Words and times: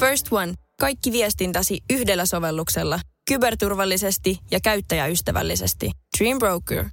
First 0.00 0.32
One. 0.32 0.54
Kaikki 0.80 1.12
viestintäsi 1.12 1.80
yhdellä 1.90 2.26
sovelluksella. 2.26 3.00
Kyberturvallisesti 3.28 4.38
ja 4.50 4.58
käyttäjäystävällisesti. 4.60 5.90
Dream 6.18 6.38
Broker. 6.38 6.84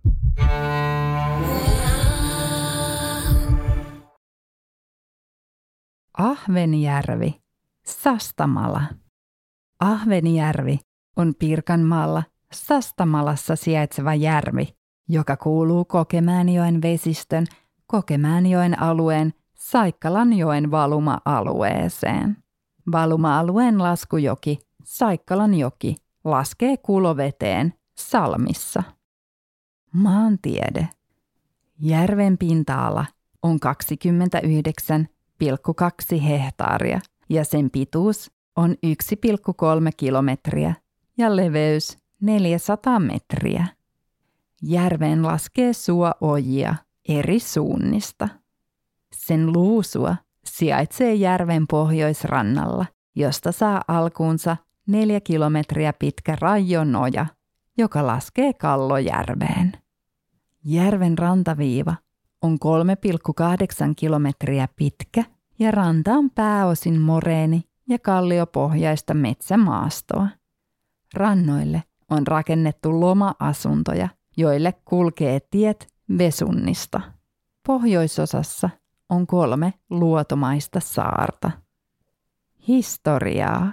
Ahvenjärvi, 6.18 7.42
Sastamala. 7.86 8.82
Ahvenjärvi 9.80 10.80
on 11.16 11.34
Pirkanmaalla 11.40 12.24
Sastamalassa 12.54 13.56
sijaitseva 13.56 14.16
järvi, 14.16 14.68
joka 15.10 15.38
kuuluu 15.38 15.86
Kokemäänjoen 15.86 16.82
vesistön 16.82 17.46
Kokemäänjoen 17.88 18.82
alueen 18.82 19.34
Saikkalanjoen 19.54 20.72
valuma-alueeseen. 20.72 22.45
Valuma-alueen 22.92 23.78
laskujoki 23.78 24.60
Saikkalanjoki 24.84 25.96
laskee 26.24 26.78
kuloveteen 26.78 27.74
Salmissa. 27.98 28.84
Maantiede. 29.94 30.90
Järven 31.80 32.38
pinta-ala 32.38 33.06
on 33.44 33.60
29,2 36.16 36.22
hehtaaria 36.22 37.00
ja 37.30 37.46
sen 37.46 37.70
pituus 37.70 38.32
on 38.56 38.72
1,3 38.72 38.76
kilometriä 39.98 40.74
ja 41.18 41.36
leveys 41.36 41.98
400 42.22 43.00
metriä. 43.00 43.68
Järveen 44.62 45.24
laskee 45.24 45.74
suo-ojia 45.74 46.76
eri 47.10 47.40
suunnista. 47.40 48.30
Sen 49.16 49.54
luusua 49.54 50.16
sijaitsee 50.48 51.14
järven 51.14 51.68
pohjoisrannalla, 51.70 52.86
josta 53.16 53.52
saa 53.52 53.82
alkuunsa 53.88 54.58
neljä 54.88 55.22
kilometriä 55.22 55.94
pitkä 55.94 56.38
rajonoja, 56.42 57.26
joka 57.78 58.08
laskee 58.08 58.54
Kallojärveen. 58.54 59.72
Järven 60.64 61.18
rantaviiva 61.18 61.96
on 62.42 62.58
3,8 63.40 63.94
kilometriä 63.96 64.68
pitkä 64.76 65.24
ja 65.60 65.72
ranta 65.72 66.14
on 66.14 66.30
pääosin 66.30 67.00
moreeni 67.00 67.64
ja 67.90 68.00
kalliopohjaista 68.00 69.14
metsämaastoa. 69.14 70.28
Rannoille 71.14 71.84
on 72.10 72.28
rakennettu 72.28 73.00
loma-asuntoja, 73.00 74.10
joille 74.38 74.74
kulkee 74.86 75.40
tiet 75.52 75.88
Vesunnista. 76.18 77.02
Pohjoisosassa 77.68 78.70
on 79.10 79.28
kolme 79.28 79.74
luotomaista 79.90 80.80
saarta. 80.80 81.52
Historiaa. 82.68 83.72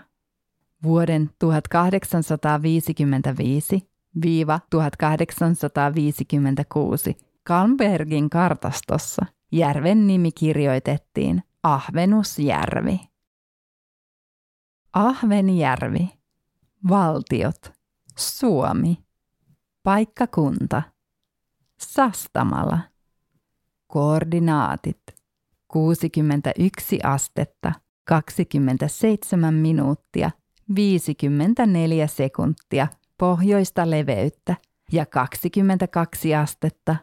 Vuoden 0.83 1.31
1855-1856 1.45 1.47
Kalmbergin 7.45 8.31
kartastossa 8.31 9.27
järven 9.53 10.07
nimi 10.07 10.33
kirjoitettiin 10.33 11.43
Ahvenusjärvi. 11.63 13.01
Ahvenjärvi. 14.93 16.09
Valtiot. 16.89 17.73
Suomi. 18.17 19.05
Paikkakunta. 19.83 20.83
Sastamala. 21.81 22.79
Koordinaatit. 23.87 25.22
61 25.73 26.99
astetta, 27.03 27.73
27 28.05 29.55
minuuttia, 29.55 30.31
54 30.75 32.07
sekuntia 32.07 32.89
pohjoista 33.19 33.91
leveyttä 33.91 34.57
ja 34.93 35.07
22 35.07 36.35
astetta, 36.35 36.97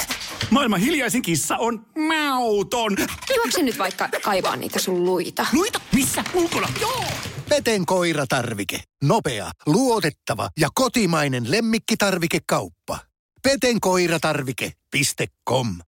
Maailman 0.51 0.81
hiljaisin 0.81 1.23
kissa 1.23 1.57
on 1.57 1.87
mauton. 2.09 2.97
Juokse 3.37 3.63
nyt 3.63 3.79
vaikka 3.79 4.09
kaivaa 4.23 4.57
niitä 4.57 4.79
sun 4.79 5.05
luita. 5.05 5.47
Luita? 5.53 5.81
Missä? 5.95 6.25
Ulkona? 6.35 6.69
Joo! 6.81 7.05
Peten 7.49 7.87
koiratarvike. 7.87 8.81
Nopea, 9.05 9.51
luotettava 9.67 10.49
ja 10.61 10.69
kotimainen 10.75 11.51
lemmikkitarvikekauppa. 11.51 12.99
Petenkoiratarvike.com 13.43 15.77